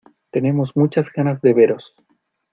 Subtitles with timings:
[0.31, 1.93] Tenemos muchas ganas de veros.